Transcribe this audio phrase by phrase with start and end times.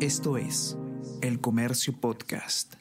[0.00, 0.76] Esto es
[1.22, 2.74] El Comercio Podcast.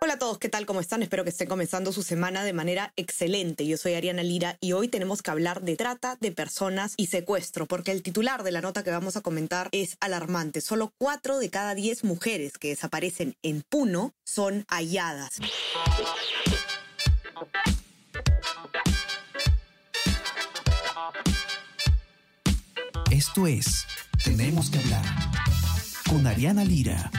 [0.00, 0.66] Hola a todos, ¿qué tal?
[0.66, 1.02] ¿Cómo están?
[1.02, 3.66] Espero que estén comenzando su semana de manera excelente.
[3.66, 7.66] Yo soy Ariana Lira y hoy tenemos que hablar de trata de personas y secuestro,
[7.66, 10.60] porque el titular de la nota que vamos a comentar es alarmante.
[10.60, 15.40] Solo 4 de cada 10 mujeres que desaparecen en Puno son halladas.
[23.10, 23.86] Esto es
[24.24, 25.04] Tenemos que hablar
[26.08, 27.10] con Ariana Lira.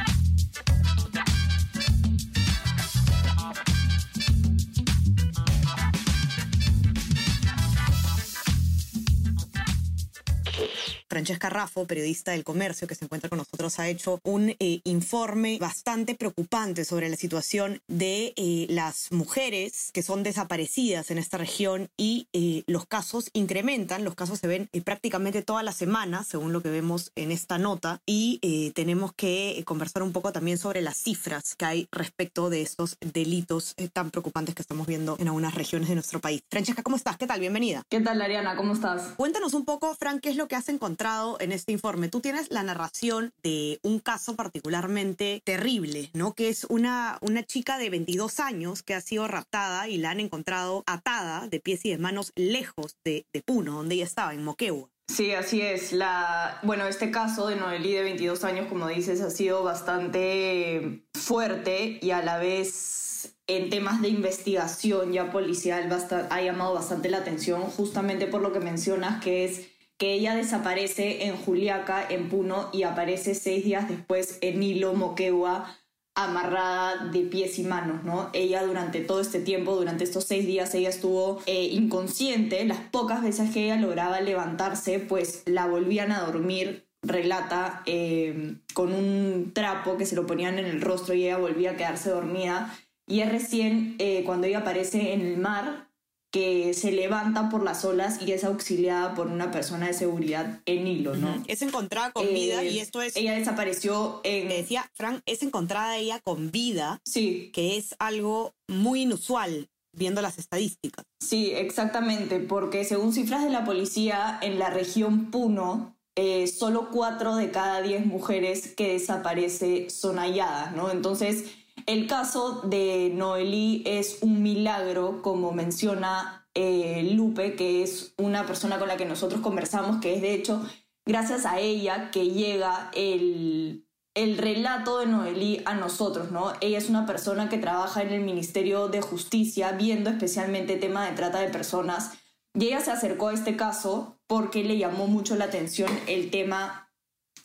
[11.14, 15.60] Francesca Raffo, periodista del comercio que se encuentra con nosotros, ha hecho un eh, informe
[15.60, 21.88] bastante preocupante sobre la situación de eh, las mujeres que son desaparecidas en esta región
[21.98, 26.64] y eh, los casos incrementan, los casos se ven prácticamente todas las semanas, según lo
[26.64, 28.40] que vemos en esta nota, y
[28.74, 33.76] tenemos que conversar un poco también sobre las cifras que hay respecto de estos delitos
[33.94, 36.42] tan preocupantes que estamos viendo en algunas regiones de nuestro país.
[36.50, 37.18] Francesca, ¿cómo estás?
[37.18, 37.40] ¿Qué tal?
[37.40, 37.84] Bienvenida.
[37.88, 38.56] ¿Qué tal, Ariana?
[38.56, 39.14] ¿Cómo estás?
[39.16, 41.03] Cuéntanos un poco, Fran, qué es lo que has encontrado
[41.40, 42.08] en este informe.
[42.08, 46.34] Tú tienes la narración de un caso particularmente terrible, ¿no?
[46.34, 50.22] Que es una, una chica de 22 años que ha sido raptada y la han
[50.22, 54.90] encontrado atada de pies y de manos lejos de, Puno, donde ella estaba, en Moquegua.
[55.10, 55.92] Sí, así es.
[55.92, 62.00] La, bueno, este caso de Noelí de 22 años, como dices, ha sido bastante fuerte
[62.02, 65.90] y a la vez en temas de investigación ya policial
[66.30, 69.73] ha llamado bastante la atención justamente por lo que mencionas, que es
[70.04, 75.78] que ella desaparece en Juliaca, en Puno, y aparece seis días después en Hilo, Moquegua,
[76.14, 78.30] amarrada de pies y manos, ¿no?
[78.34, 82.66] Ella durante todo este tiempo, durante estos seis días, ella estuvo eh, inconsciente.
[82.66, 88.92] Las pocas veces que ella lograba levantarse, pues la volvían a dormir, relata, eh, con
[88.92, 92.78] un trapo que se lo ponían en el rostro y ella volvía a quedarse dormida.
[93.08, 95.93] Y es recién eh, cuando ella aparece en el mar,
[96.34, 100.88] que se levanta por las olas y es auxiliada por una persona de seguridad en
[100.88, 101.44] hilo, ¿no?
[101.48, 103.16] Es encontrada con vida y eh, esto es...
[103.16, 104.48] Ella desapareció en...
[104.48, 107.00] Me decía, Frank, es encontrada ella con vida.
[107.06, 107.52] Sí.
[107.54, 111.06] Que es algo muy inusual viendo las estadísticas.
[111.22, 117.36] Sí, exactamente, porque según cifras de la policía, en la región Puno, eh, solo cuatro
[117.36, 120.90] de cada diez mujeres que desaparece son halladas, ¿no?
[120.90, 121.46] Entonces
[121.86, 128.80] el caso de Noelí es un milagro, como menciona eh, Lupe, que es una persona
[128.80, 130.64] con la que nosotros conversamos, que es de hecho
[131.06, 136.54] gracias a ella que llega el, el relato de Noelí a nosotros, ¿no?
[136.62, 141.16] Ella es una persona que trabaja en el Ministerio de Justicia viendo especialmente tema de
[141.16, 142.12] trata de personas
[142.54, 146.92] y ella se acercó a este caso porque le llamó mucho la atención el tema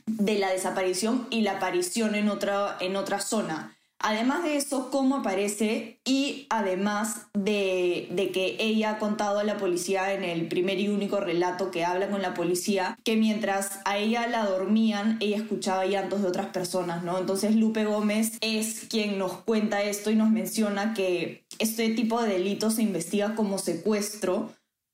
[0.06, 3.77] de la desaparición y la aparición en otra, en otra zona.
[4.00, 10.12] Además de eso, cómo aparece y además de, que ella ha contado a la policía
[10.14, 14.28] en el primer y único relato que habla con la policía, que mientras a ella
[14.28, 17.18] la dormían, ella escuchaba llantos de otras personas, ¿no?
[17.18, 22.34] Entonces Lupe Gómez es quien nos cuenta esto y nos menciona que este tipo de
[22.34, 24.52] delito se investiga como secuestro,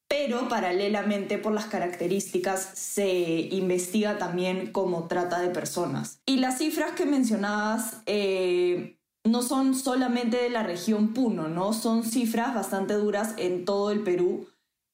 [0.08, 6.20] pero paralelamente por las características se investiga también como trata de personas.
[6.24, 8.93] Y las cifras que mencionabas eh,
[9.24, 11.72] no son solamente de la región Puno, ¿no?
[11.72, 14.46] Son cifras bastante duras en todo el Perú.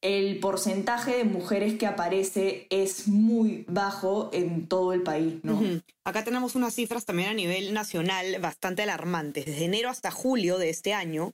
[0.02, 5.60] El porcentaje de mujeres que aparece es muy bajo en todo el país, ¿no?
[6.04, 9.44] Acá tenemos unas cifras también a nivel nacional bastante alarmantes.
[9.44, 11.32] Desde enero hasta julio de este año,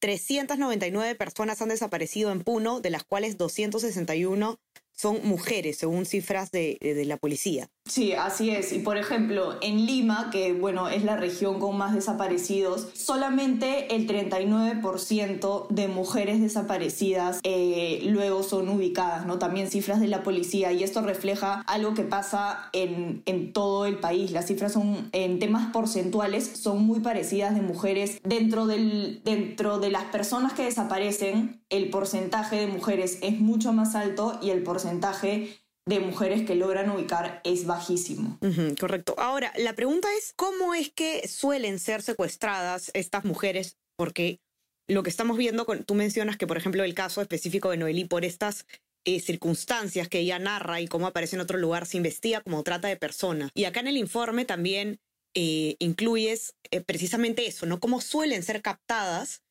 [0.00, 4.58] 399 personas han desaparecido en Puno, de las cuales 261
[4.92, 7.68] son mujeres, según cifras de, de la policía.
[7.88, 8.72] Sí, así es.
[8.72, 14.06] Y por ejemplo, en Lima, que bueno, es la región con más desaparecidos, solamente el
[14.06, 19.38] 39% de mujeres desaparecidas eh, luego son ubicadas, ¿no?
[19.38, 20.72] También cifras de la policía.
[20.72, 24.32] Y esto refleja algo que pasa en, en todo el país.
[24.32, 28.20] Las cifras son, en temas porcentuales, son muy parecidas de mujeres.
[28.22, 33.94] Dentro, del, dentro de las personas que desaparecen, el porcentaje de mujeres es mucho más
[33.94, 35.58] alto y el porcentaje
[35.88, 38.38] de mujeres que logran ubicar es bajísimo.
[38.78, 39.14] correcto.
[39.16, 43.78] Ahora, la pregunta es, ¿cómo es que suelen ser secuestradas estas mujeres?
[43.96, 44.38] Porque
[44.86, 48.26] lo que estamos viendo, tú mencionas que, por ejemplo, el caso específico de Noelí, por
[48.26, 48.66] estas
[49.06, 52.88] eh, circunstancias que ella narra y cómo aparece en otro lugar, se investiga como trata
[52.88, 53.48] de persona.
[53.54, 55.00] Y acá en el informe también
[55.34, 57.80] eh, incluyes eh, precisamente eso, ¿no?
[57.80, 59.42] Cómo suelen ser captadas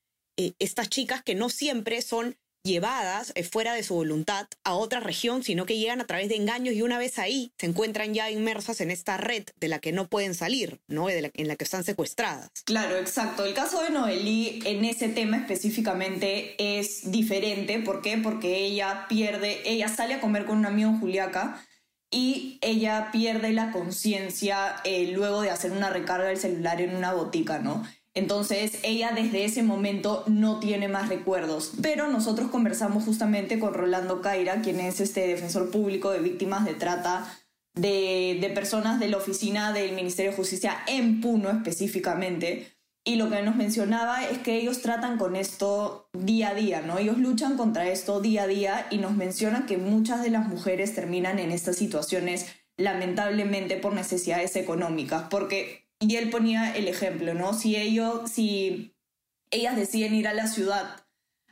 [0.59, 2.37] estas chicas que no siempre son
[2.67, 6.35] llevadas eh, fuera de su voluntad a otra región, sino que llegan a través de
[6.35, 9.91] engaños y una vez ahí se encuentran ya inmersas en esta red de la que
[9.91, 11.09] no pueden salir, ¿no?
[11.09, 12.49] En la que están secuestradas.
[12.65, 13.45] Claro, exacto.
[13.45, 17.79] El caso de Noelí en ese tema específicamente es diferente.
[17.79, 18.17] ¿Por qué?
[18.17, 21.63] Porque ella pierde, ella sale a comer con un amigo en Juliaca
[22.09, 27.13] y ella pierde la conciencia eh, luego de hacer una recarga del celular en una
[27.13, 27.85] botica, ¿no?
[28.17, 31.73] Entonces ella desde ese momento no tiene más recuerdos.
[31.83, 36.73] Pero nosotros conversamos justamente con Rolando Caira, quien es este defensor público de víctimas de
[36.73, 37.31] trata
[37.75, 42.75] de, de personas de la oficina del Ministerio de Justicia en Puno específicamente.
[43.05, 46.97] Y lo que nos mencionaba es que ellos tratan con esto día a día, ¿no?
[46.97, 50.95] Ellos luchan contra esto día a día y nos mencionan que muchas de las mujeres
[50.95, 52.47] terminan en estas situaciones
[52.77, 57.53] lamentablemente por necesidades económicas, porque, y él ponía el ejemplo, ¿no?
[57.53, 58.95] Si ellos, si
[59.51, 61.05] ellas deciden ir a la ciudad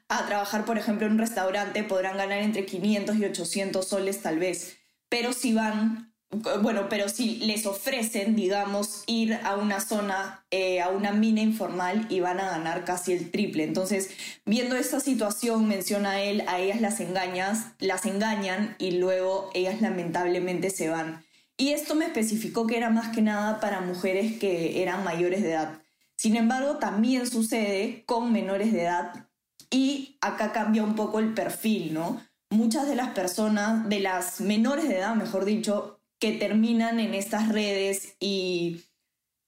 [0.07, 4.39] a trabajar, por ejemplo, en un restaurante, podrán ganar entre 500 y 800 soles tal
[4.39, 4.77] vez,
[5.09, 6.15] pero si van
[6.61, 12.07] bueno, pero si les ofrecen, digamos, ir a una zona, eh, a una mina informal
[12.09, 13.63] y van a ganar casi el triple.
[13.63, 14.09] Entonces,
[14.45, 20.69] viendo esta situación, menciona él, a ellas las engañas, las engañan y luego ellas lamentablemente
[20.69, 21.24] se van.
[21.57, 25.51] Y esto me especificó que era más que nada para mujeres que eran mayores de
[25.51, 25.81] edad.
[26.17, 29.27] Sin embargo, también sucede con menores de edad
[29.69, 32.21] y acá cambia un poco el perfil, ¿no?
[32.49, 37.49] Muchas de las personas, de las menores de edad, mejor dicho, que terminan en estas
[37.49, 38.85] redes y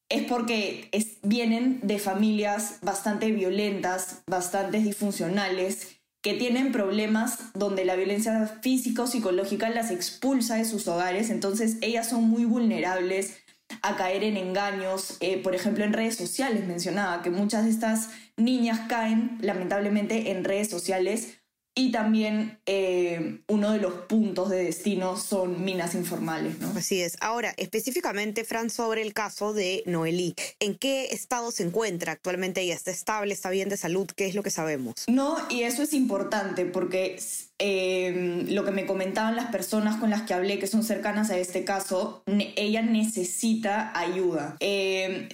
[0.09, 0.89] es porque
[1.21, 5.96] vienen de familias bastante violentas, bastante disfuncionales,
[6.27, 11.77] que tienen problemas donde la violencia física o psicológica las expulsa de sus hogares, entonces
[11.79, 13.37] ellas son muy vulnerables
[13.81, 18.09] a caer en engaños, eh, por ejemplo en redes sociales mencionaba que muchas de estas
[18.35, 21.37] niñas caen lamentablemente en redes sociales
[21.77, 26.69] y también eh, uno de los puntos de destino son minas informales, ¿no?
[26.75, 27.17] Así es.
[27.21, 32.73] Ahora, específicamente, Fran, sobre el caso de Noelí, ¿en qué estado se encuentra actualmente ella?
[32.73, 33.31] ¿Está estable?
[33.31, 34.07] ¿Está bien de salud?
[34.15, 34.95] ¿Qué es lo que sabemos?
[35.07, 37.19] No, y eso es importante porque
[37.59, 41.37] eh, lo que me comentaban las personas con las que hablé que son cercanas a
[41.37, 42.23] este caso,
[42.55, 44.57] ella necesita ayuda.
[44.59, 45.27] Eh,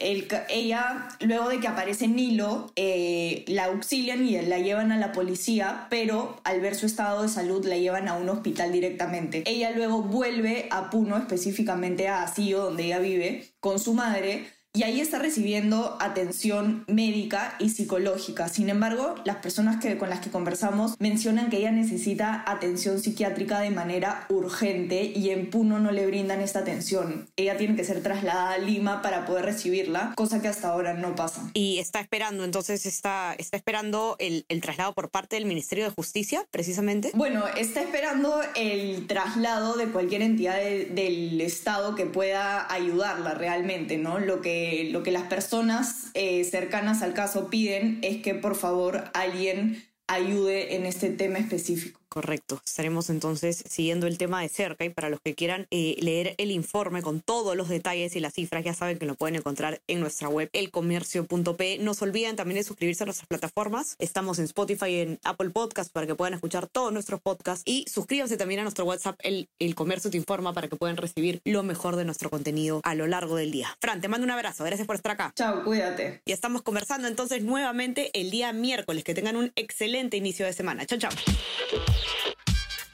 [0.50, 5.88] ella, luego de que aparece Nilo, eh, la auxilian y la llevan a la policía,
[5.90, 9.44] pero al ver su estado de salud la llevan a un hospital directamente.
[9.46, 14.82] Ella luego vuelve a Puno, específicamente a Asío, donde ella vive, con su madre y
[14.82, 18.50] ahí está recibiendo atención médica y psicológica.
[18.50, 23.60] Sin embargo, las personas que, con las que conversamos mencionan que ella necesita atención psiquiátrica
[23.60, 27.28] de manera urgente y en Puno no le brindan esta atención.
[27.36, 31.14] Ella tiene que ser trasladada a Lima para poder recibirla, cosa que hasta ahora no
[31.14, 31.52] pasa.
[31.54, 35.92] Y está esperando, entonces está, está esperando el, el traslado por parte del Ministerio de
[35.92, 37.12] Justicia, precisamente.
[37.14, 44.18] Bueno, está esperando el traslado de cualquier entidad del Estado que pueda ayudarla realmente, ¿no?
[44.18, 49.06] Lo que lo que las personas eh, cercanas al caso piden es que por favor
[49.14, 52.03] alguien ayude en este tema específico.
[52.14, 52.62] Correcto.
[52.64, 56.52] Estaremos entonces siguiendo el tema de cerca y para los que quieran eh, leer el
[56.52, 60.00] informe con todos los detalles y las cifras, ya saben que lo pueden encontrar en
[60.00, 61.80] nuestra web elcomercio.p.
[61.80, 63.96] No se olviden también de suscribirse a nuestras plataformas.
[63.98, 67.84] Estamos en Spotify y en Apple Podcast para que puedan escuchar todos nuestros podcasts y
[67.92, 71.64] suscríbanse también a nuestro WhatsApp el, el Comercio Te Informa para que puedan recibir lo
[71.64, 73.76] mejor de nuestro contenido a lo largo del día.
[73.82, 74.64] Fran, te mando un abrazo.
[74.64, 75.34] Gracias por estar acá.
[75.36, 76.22] Chao, cuídate.
[76.26, 79.04] Y estamos conversando entonces nuevamente el día miércoles.
[79.04, 80.86] Que tengan un excelente inicio de semana.
[80.86, 81.12] Chao, chao.